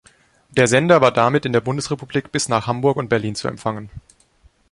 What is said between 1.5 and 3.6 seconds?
der Bundesrepublik bis nach Hamburg und Berlin zu